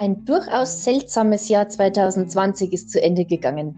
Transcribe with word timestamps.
Ein 0.00 0.24
durchaus 0.24 0.84
seltsames 0.84 1.48
Jahr 1.48 1.68
2020 1.68 2.72
ist 2.72 2.90
zu 2.90 3.02
Ende 3.02 3.24
gegangen. 3.24 3.74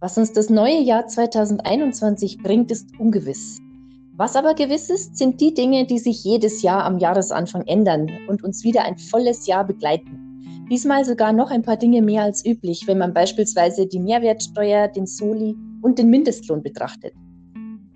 Was 0.00 0.18
uns 0.18 0.32
das 0.32 0.50
neue 0.50 0.80
Jahr 0.80 1.06
2021 1.06 2.38
bringt, 2.38 2.72
ist 2.72 2.88
ungewiss. 2.98 3.60
Was 4.16 4.34
aber 4.34 4.54
gewiss 4.54 4.90
ist, 4.90 5.16
sind 5.16 5.40
die 5.40 5.54
Dinge, 5.54 5.86
die 5.86 6.00
sich 6.00 6.24
jedes 6.24 6.62
Jahr 6.62 6.82
am 6.82 6.98
Jahresanfang 6.98 7.62
ändern 7.66 8.10
und 8.26 8.42
uns 8.42 8.64
wieder 8.64 8.84
ein 8.84 8.98
volles 8.98 9.46
Jahr 9.46 9.64
begleiten. 9.64 10.66
Diesmal 10.68 11.04
sogar 11.04 11.32
noch 11.32 11.52
ein 11.52 11.62
paar 11.62 11.76
Dinge 11.76 12.02
mehr 12.02 12.22
als 12.22 12.44
üblich, 12.44 12.88
wenn 12.88 12.98
man 12.98 13.14
beispielsweise 13.14 13.86
die 13.86 14.00
Mehrwertsteuer, 14.00 14.88
den 14.88 15.06
Soli 15.06 15.54
und 15.80 15.96
den 15.96 16.10
Mindestlohn 16.10 16.64
betrachtet. 16.64 17.14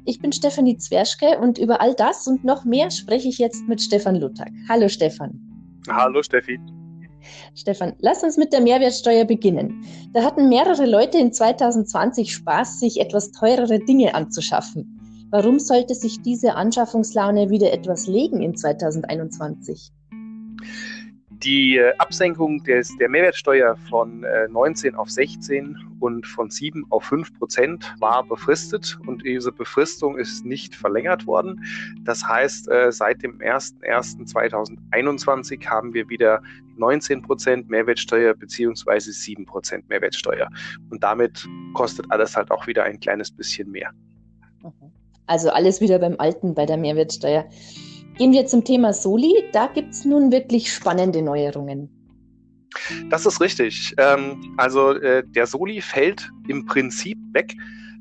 Ich 0.04 0.20
bin 0.20 0.30
Stefanie 0.30 0.78
Zwerschke 0.78 1.40
und 1.40 1.58
über 1.58 1.80
all 1.80 1.94
das 1.94 2.28
und 2.28 2.44
noch 2.44 2.64
mehr 2.64 2.92
spreche 2.92 3.28
ich 3.28 3.38
jetzt 3.38 3.66
mit 3.66 3.82
Stefan 3.82 4.14
Luttag. 4.14 4.52
Hallo 4.68 4.88
Stefan. 4.88 5.40
Hallo 5.88 6.22
Steffi. 6.22 6.60
Stefan, 7.54 7.94
lass 8.00 8.22
uns 8.22 8.36
mit 8.36 8.52
der 8.52 8.60
Mehrwertsteuer 8.60 9.24
beginnen. 9.24 9.84
Da 10.12 10.22
hatten 10.22 10.48
mehrere 10.48 10.86
Leute 10.86 11.18
in 11.18 11.32
2020 11.32 12.32
Spaß, 12.32 12.80
sich 12.80 13.00
etwas 13.00 13.30
teurere 13.30 13.78
Dinge 13.78 14.14
anzuschaffen. 14.14 15.28
Warum 15.30 15.58
sollte 15.58 15.94
sich 15.94 16.22
diese 16.22 16.54
Anschaffungslaune 16.54 17.50
wieder 17.50 17.72
etwas 17.72 18.06
legen 18.06 18.42
in 18.42 18.54
2021? 18.54 19.90
Die 21.42 21.76
äh, 21.76 21.92
Absenkung 21.98 22.64
des, 22.64 22.96
der 22.96 23.08
Mehrwertsteuer 23.08 23.76
von 23.88 24.26
19 24.50 24.94
äh, 24.94 24.96
auf 24.96 25.08
16 25.10 25.76
und 26.00 26.26
von 26.26 26.50
7 26.50 26.84
auf 26.90 27.04
5 27.04 27.38
Prozent 27.38 27.94
war 28.00 28.24
befristet 28.24 28.98
und 29.06 29.24
diese 29.24 29.52
Befristung 29.52 30.18
ist 30.18 30.44
nicht 30.44 30.74
verlängert 30.74 31.26
worden. 31.26 31.64
Das 32.04 32.26
heißt, 32.26 32.68
äh, 32.70 32.90
seit 32.90 33.22
dem 33.22 33.38
01.01.2021 33.38 35.64
haben 35.66 35.94
wir 35.94 36.08
wieder 36.08 36.42
19 36.76 37.22
Prozent 37.22 37.68
Mehrwertsteuer 37.68 38.34
beziehungsweise 38.34 39.12
7 39.12 39.46
Prozent 39.46 39.88
Mehrwertsteuer. 39.88 40.48
Und 40.90 41.02
damit 41.02 41.46
kostet 41.74 42.10
alles 42.10 42.36
halt 42.36 42.50
auch 42.50 42.66
wieder 42.66 42.84
ein 42.84 43.00
kleines 43.00 43.30
bisschen 43.30 43.70
mehr. 43.70 43.92
Also 45.26 45.50
alles 45.50 45.80
wieder 45.80 45.98
beim 45.98 46.16
Alten 46.18 46.54
bei 46.54 46.66
der 46.66 46.76
Mehrwertsteuer. 46.76 47.46
Gehen 48.18 48.32
wir 48.32 48.46
zum 48.46 48.64
Thema 48.64 48.94
Soli. 48.94 49.44
Da 49.52 49.66
gibt 49.66 49.92
es 49.92 50.06
nun 50.06 50.32
wirklich 50.32 50.72
spannende 50.72 51.20
Neuerungen. 51.20 51.90
Das 53.10 53.26
ist 53.26 53.42
richtig. 53.42 53.94
Ähm, 53.98 54.54
also 54.56 54.92
äh, 54.92 55.22
der 55.26 55.46
Soli 55.46 55.82
fällt 55.82 56.30
im 56.48 56.64
Prinzip 56.64 57.18
weg. 57.32 57.54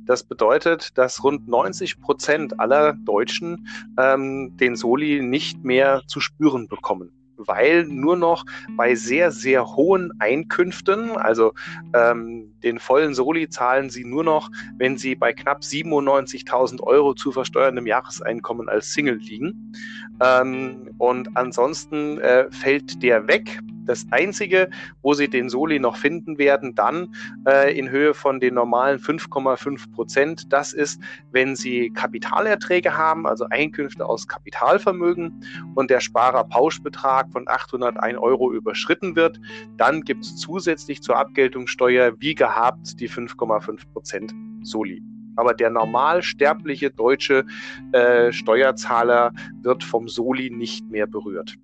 Das 0.05 0.23
bedeutet, 0.23 0.97
dass 0.97 1.21
rund 1.21 1.49
90 1.49 1.99
Prozent 1.99 2.59
aller 2.61 2.93
Deutschen 2.93 3.67
ähm, 3.99 4.55
den 4.55 4.77
Soli 4.77 5.21
nicht 5.21 5.65
mehr 5.65 6.01
zu 6.07 6.21
spüren 6.21 6.69
bekommen 6.69 7.11
weil 7.37 7.85
nur 7.85 8.15
noch 8.15 8.45
bei 8.75 8.95
sehr, 8.95 9.31
sehr 9.31 9.65
hohen 9.75 10.11
Einkünften, 10.19 11.11
also 11.11 11.53
ähm, 11.93 12.53
den 12.63 12.79
vollen 12.79 13.13
Soli 13.13 13.49
zahlen 13.49 13.89
sie 13.89 14.05
nur 14.05 14.23
noch, 14.23 14.49
wenn 14.77 14.97
sie 14.97 15.15
bei 15.15 15.33
knapp 15.33 15.61
97.000 15.61 16.81
Euro 16.81 17.13
zu 17.13 17.31
versteuerndem 17.31 17.87
Jahreseinkommen 17.87 18.69
als 18.69 18.93
Single 18.93 19.17
liegen. 19.17 19.73
Ähm, 20.21 20.89
und 20.97 21.35
ansonsten 21.35 22.19
äh, 22.19 22.49
fällt 22.51 23.01
der 23.03 23.27
weg. 23.27 23.59
Das 23.85 24.07
Einzige, 24.09 24.69
wo 25.03 25.13
Sie 25.13 25.27
den 25.27 25.47
Soli 25.47 25.79
noch 25.79 25.95
finden 25.95 26.39
werden, 26.39 26.73
dann 26.73 27.15
äh, 27.47 27.77
in 27.77 27.89
Höhe 27.89 28.15
von 28.15 28.39
den 28.39 28.55
normalen 28.55 28.97
5,5 28.97 29.91
Prozent, 29.91 30.51
das 30.51 30.73
ist, 30.73 30.99
wenn 31.31 31.55
Sie 31.55 31.91
Kapitalerträge 31.91 32.97
haben, 32.97 33.27
also 33.27 33.45
Einkünfte 33.51 34.05
aus 34.05 34.27
Kapitalvermögen 34.27 35.43
und 35.75 35.91
der 35.91 35.99
Sparerpauschbetrag 35.99 37.31
von 37.31 37.47
801 37.47 38.17
Euro 38.17 38.51
überschritten 38.51 39.15
wird, 39.15 39.39
dann 39.77 40.01
gibt 40.01 40.23
es 40.23 40.35
zusätzlich 40.37 41.03
zur 41.03 41.17
Abgeltungssteuer 41.17 42.13
wie 42.19 42.33
gehabt 42.33 42.99
die 42.99 43.09
5,5 43.09 43.81
Prozent 43.93 44.33
Soli. 44.63 45.14
Aber 45.35 45.53
der 45.53 45.69
normal 45.69 46.23
sterbliche 46.23 46.91
deutsche 46.91 47.45
äh, 47.91 48.31
Steuerzahler 48.31 49.31
wird 49.61 49.83
vom 49.83 50.07
Soli 50.07 50.49
nicht 50.49 50.89
mehr 50.89 51.07
berührt. 51.07 51.55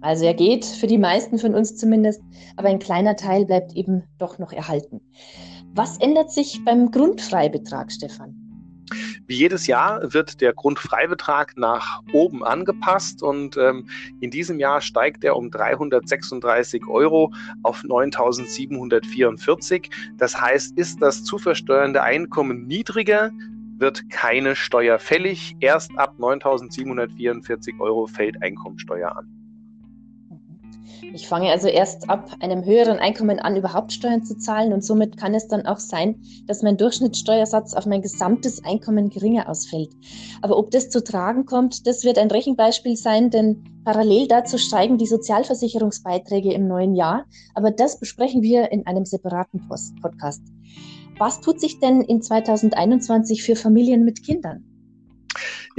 Also 0.00 0.26
er 0.26 0.34
geht 0.34 0.64
für 0.64 0.86
die 0.86 0.98
meisten 0.98 1.38
von 1.38 1.54
uns 1.54 1.76
zumindest, 1.76 2.22
aber 2.56 2.68
ein 2.68 2.78
kleiner 2.78 3.16
Teil 3.16 3.46
bleibt 3.46 3.74
eben 3.74 4.04
doch 4.18 4.38
noch 4.38 4.52
erhalten. 4.52 5.00
Was 5.74 5.98
ändert 5.98 6.30
sich 6.30 6.64
beim 6.64 6.90
Grundfreibetrag, 6.90 7.90
Stefan? 7.90 8.37
Wie 9.26 9.36
jedes 9.36 9.66
Jahr 9.66 10.12
wird 10.12 10.40
der 10.40 10.52
Grundfreibetrag 10.52 11.56
nach 11.56 12.02
oben 12.12 12.44
angepasst 12.44 13.22
und 13.22 13.56
ähm, 13.56 13.88
in 14.20 14.30
diesem 14.30 14.58
Jahr 14.58 14.80
steigt 14.80 15.24
er 15.24 15.36
um 15.36 15.50
336 15.50 16.86
Euro 16.86 17.32
auf 17.62 17.82
9.744. 17.82 19.90
Das 20.16 20.40
heißt, 20.40 20.78
ist 20.78 21.02
das 21.02 21.24
zu 21.24 21.38
versteuernde 21.38 22.02
Einkommen 22.02 22.66
niedriger, 22.66 23.30
wird 23.78 24.10
keine 24.10 24.56
Steuer 24.56 24.98
fällig. 24.98 25.56
Erst 25.60 25.96
ab 25.96 26.14
9.744 26.18 27.78
Euro 27.78 28.06
fällt 28.06 28.42
Einkommensteuer 28.42 29.16
an. 29.16 29.37
Ich 31.14 31.26
fange 31.26 31.50
also 31.50 31.68
erst 31.68 32.08
ab 32.10 32.30
einem 32.40 32.64
höheren 32.64 32.98
Einkommen 32.98 33.38
an, 33.38 33.56
überhaupt 33.56 33.92
Steuern 33.92 34.24
zu 34.24 34.36
zahlen 34.36 34.72
und 34.72 34.84
somit 34.84 35.16
kann 35.16 35.34
es 35.34 35.48
dann 35.48 35.66
auch 35.66 35.78
sein, 35.78 36.22
dass 36.46 36.62
mein 36.62 36.76
Durchschnittssteuersatz 36.76 37.74
auf 37.74 37.86
mein 37.86 38.02
gesamtes 38.02 38.64
Einkommen 38.64 39.10
geringer 39.10 39.48
ausfällt. 39.48 39.90
Aber 40.42 40.58
ob 40.58 40.70
das 40.70 40.90
zu 40.90 41.02
tragen 41.02 41.46
kommt, 41.46 41.86
das 41.86 42.04
wird 42.04 42.18
ein 42.18 42.30
Rechenbeispiel 42.30 42.96
sein, 42.96 43.30
denn 43.30 43.64
parallel 43.84 44.28
dazu 44.28 44.58
steigen 44.58 44.98
die 44.98 45.06
Sozialversicherungsbeiträge 45.06 46.52
im 46.52 46.68
neuen 46.68 46.94
Jahr. 46.94 47.24
Aber 47.54 47.70
das 47.70 47.98
besprechen 47.98 48.42
wir 48.42 48.70
in 48.70 48.86
einem 48.86 49.04
separaten 49.04 49.66
Post 49.68 50.00
Podcast. 50.00 50.42
Was 51.18 51.40
tut 51.40 51.60
sich 51.60 51.80
denn 51.80 52.02
in 52.02 52.22
2021 52.22 53.42
für 53.42 53.56
Familien 53.56 54.04
mit 54.04 54.24
Kindern? 54.24 54.77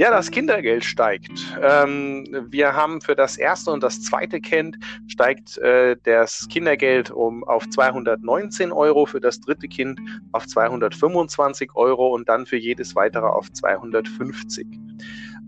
Ja, 0.00 0.10
das 0.10 0.30
Kindergeld 0.30 0.82
steigt. 0.82 1.30
Ähm, 1.62 2.24
wir 2.48 2.74
haben 2.74 3.02
für 3.02 3.14
das 3.14 3.36
erste 3.36 3.70
und 3.70 3.82
das 3.82 4.00
zweite 4.00 4.40
Kind 4.40 4.78
steigt 5.08 5.58
äh, 5.58 5.94
das 6.04 6.48
Kindergeld 6.48 7.10
um 7.10 7.44
auf 7.44 7.68
219 7.68 8.72
Euro, 8.72 9.04
für 9.04 9.20
das 9.20 9.42
dritte 9.42 9.68
Kind 9.68 10.00
auf 10.32 10.46
225 10.46 11.72
Euro 11.74 12.14
und 12.14 12.30
dann 12.30 12.46
für 12.46 12.56
jedes 12.56 12.96
weitere 12.96 13.26
auf 13.26 13.52
250. 13.52 14.66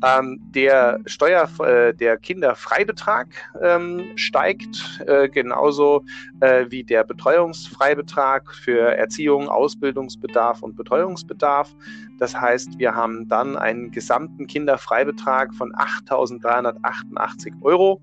Ähm, 0.05 0.41
der 0.51 1.01
Steuer, 1.07 1.49
äh, 1.61 1.95
der 1.95 2.17
Kinderfreibetrag 2.17 3.29
ähm, 3.61 4.13
steigt 4.17 5.01
äh, 5.07 5.29
genauso 5.29 6.05
äh, 6.41 6.67
wie 6.71 6.83
der 6.83 7.05
Betreuungsfreibetrag 7.05 8.53
für 8.53 8.97
Erziehung, 8.97 9.49
Ausbildungsbedarf 9.49 10.63
und 10.63 10.77
Betreuungsbedarf. 10.77 11.75
Das 12.19 12.35
heißt, 12.35 12.79
wir 12.79 12.95
haben 12.95 13.29
dann 13.29 13.57
einen 13.57 13.91
gesamten 13.91 14.47
Kinderfreibetrag 14.47 15.55
von 15.55 15.73
8.388 15.73 17.63
Euro 17.63 18.01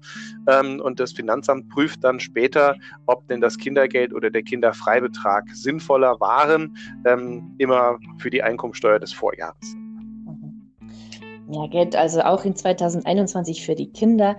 ähm, 0.48 0.80
und 0.80 1.00
das 1.00 1.12
Finanzamt 1.14 1.70
prüft 1.70 2.04
dann 2.04 2.20
später, 2.20 2.76
ob 3.08 3.28
denn 3.28 3.42
das 3.42 3.58
Kindergeld 3.58 4.14
oder 4.14 4.30
der 4.30 4.44
Kinderfreibetrag 4.44 5.46
sinnvoller 5.54 6.20
waren, 6.20 6.76
ähm, 7.06 7.54
immer 7.58 7.98
für 8.20 8.30
die 8.30 8.42
Einkommensteuer 8.42 9.00
des 9.00 9.12
Vorjahres. 9.12 9.76
Ja, 11.52 11.66
Geld 11.66 11.96
also 11.96 12.22
auch 12.22 12.46
in 12.46 12.56
2021 12.56 13.66
für 13.66 13.74
die 13.74 13.92
Kinder. 13.92 14.38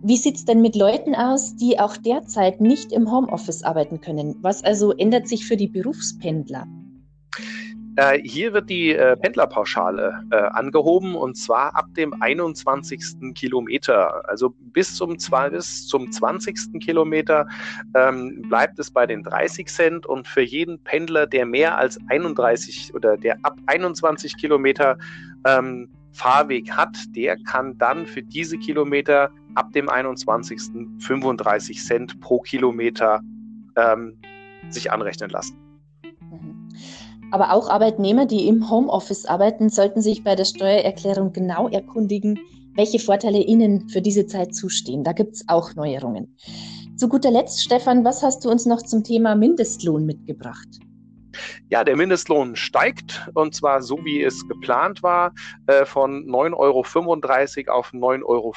Wie 0.00 0.16
sieht 0.16 0.36
es 0.36 0.44
denn 0.44 0.62
mit 0.62 0.76
Leuten 0.76 1.16
aus, 1.16 1.56
die 1.56 1.80
auch 1.80 1.96
derzeit 1.96 2.60
nicht 2.60 2.92
im 2.92 3.10
Homeoffice 3.10 3.64
arbeiten 3.64 4.00
können? 4.00 4.36
Was 4.42 4.62
also 4.62 4.92
ändert 4.92 5.26
sich 5.26 5.44
für 5.44 5.56
die 5.56 5.66
Berufspendler? 5.66 6.68
Äh, 7.96 8.20
hier 8.22 8.52
wird 8.52 8.70
die 8.70 8.94
äh, 8.94 9.16
Pendlerpauschale 9.16 10.22
äh, 10.30 10.36
angehoben 10.36 11.14
und 11.14 11.36
zwar 11.36 11.74
ab 11.74 11.86
dem 11.96 12.14
21. 12.22 13.34
Kilometer. 13.34 14.26
Also 14.28 14.54
bis 14.56 14.94
zum, 14.94 15.16
bis 15.50 15.86
zum 15.88 16.12
20. 16.12 16.80
Kilometer 16.80 17.46
ähm, 17.94 18.42
bleibt 18.48 18.78
es 18.78 18.90
bei 18.90 19.04
den 19.04 19.24
30 19.24 19.66
Cent 19.66 20.06
und 20.06 20.28
für 20.28 20.42
jeden 20.42 20.78
Pendler, 20.84 21.26
der 21.26 21.44
mehr 21.44 21.76
als 21.76 21.98
31 22.08 22.94
oder 22.94 23.16
der 23.16 23.36
ab 23.42 23.56
21 23.66 24.38
Kilometer 24.38 24.96
ähm, 25.44 25.90
Fahrweg 26.12 26.70
hat, 26.70 26.96
der 27.16 27.36
kann 27.44 27.76
dann 27.78 28.06
für 28.06 28.22
diese 28.22 28.58
Kilometer 28.58 29.30
ab 29.54 29.72
dem 29.72 29.88
21. 29.88 30.60
35 30.98 31.82
Cent 31.82 32.20
pro 32.20 32.40
Kilometer 32.40 33.20
ähm, 33.76 34.18
sich 34.68 34.90
anrechnen 34.92 35.30
lassen. 35.30 35.56
Mhm. 36.20 36.68
Aber 37.30 37.52
auch 37.52 37.68
Arbeitnehmer, 37.68 38.26
die 38.26 38.46
im 38.46 38.70
Homeoffice 38.70 39.26
arbeiten, 39.26 39.70
sollten 39.70 40.02
sich 40.02 40.22
bei 40.22 40.34
der 40.34 40.44
Steuererklärung 40.44 41.32
genau 41.32 41.68
erkundigen, 41.68 42.38
welche 42.74 42.98
Vorteile 42.98 43.38
ihnen 43.38 43.88
für 43.88 44.02
diese 44.02 44.26
Zeit 44.26 44.54
zustehen. 44.54 45.04
Da 45.04 45.12
gibt 45.12 45.34
es 45.36 45.48
auch 45.48 45.74
Neuerungen. 45.74 46.36
Zu 46.96 47.08
guter 47.08 47.30
Letzt, 47.30 47.62
Stefan, 47.62 48.04
was 48.04 48.22
hast 48.22 48.44
du 48.44 48.50
uns 48.50 48.66
noch 48.66 48.82
zum 48.82 49.02
Thema 49.02 49.34
Mindestlohn 49.34 50.04
mitgebracht? 50.06 50.68
Ja, 51.68 51.84
der 51.84 51.96
Mindestlohn 51.96 52.56
steigt 52.56 53.28
und 53.34 53.54
zwar 53.54 53.82
so 53.82 54.04
wie 54.04 54.22
es 54.22 54.46
geplant 54.48 55.02
war, 55.02 55.32
äh, 55.66 55.84
von 55.84 56.26
9,35 56.26 57.68
Euro 57.68 57.78
auf 57.78 57.92
9,50 57.92 58.22
Euro 58.24 58.54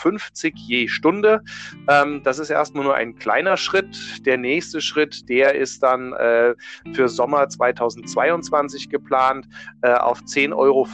je 0.56 0.88
Stunde. 0.88 1.42
Ähm, 1.88 2.22
das 2.24 2.40
ist 2.40 2.50
erstmal 2.50 2.84
nur 2.84 2.96
ein 2.96 3.16
kleiner 3.16 3.58
Schritt. 3.58 4.26
Der 4.26 4.38
nächste 4.38 4.82
Schritt, 4.82 5.28
der 5.30 5.56
ist 5.56 5.84
dann 5.84 6.14
äh, 6.14 6.56
für 6.94 7.10
Sommer 7.10 7.48
2022 7.48 8.90
geplant 8.90 9.48
äh, 9.82 9.94
auf 9.94 10.22
10,45 10.22 10.54
Euro. 10.56 10.88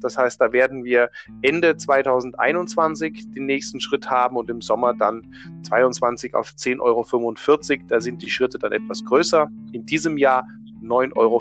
Das 0.00 0.16
heißt, 0.16 0.40
da 0.40 0.52
werden 0.52 0.84
wir 0.84 1.10
Ende 1.42 1.76
2021 1.76 3.30
den 3.32 3.46
nächsten 3.46 3.80
Schritt 3.80 4.08
haben 4.10 4.36
und 4.36 4.50
im 4.50 4.60
Sommer 4.60 4.94
dann 4.94 5.22
22 5.62 6.34
auf 6.34 6.50
10,45 6.50 6.80
Euro. 6.80 7.84
Da 7.88 8.00
sind 8.00 8.22
die 8.22 8.30
Schritte 8.30 8.58
dann 8.58 8.72
etwas 8.72 9.04
größer. 9.04 9.48
In 9.72 9.86
diesem 9.86 10.18
Jahr 10.18 10.46
9,50 10.88 11.16
Euro 11.16 11.40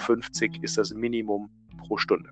ist 0.62 0.78
das 0.78 0.94
Minimum 0.94 1.50
pro 1.78 1.98
Stunde. 1.98 2.30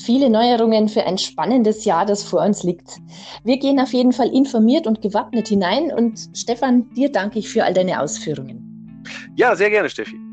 Viele 0.00 0.30
Neuerungen 0.30 0.88
für 0.88 1.04
ein 1.04 1.18
spannendes 1.18 1.84
Jahr, 1.84 2.06
das 2.06 2.22
vor 2.22 2.42
uns 2.42 2.62
liegt. 2.62 2.98
Wir 3.44 3.58
gehen 3.58 3.80
auf 3.80 3.92
jeden 3.92 4.12
Fall 4.12 4.28
informiert 4.28 4.86
und 4.86 5.02
gewappnet 5.02 5.48
hinein 5.48 5.92
und 5.92 6.30
Stefan, 6.34 6.88
dir 6.94 7.10
danke 7.10 7.40
ich 7.40 7.48
für 7.48 7.64
all 7.64 7.74
deine 7.74 8.00
Ausführungen. 8.00 9.02
Ja, 9.36 9.56
sehr 9.56 9.70
gerne, 9.70 9.90
Steffi. 9.90 10.27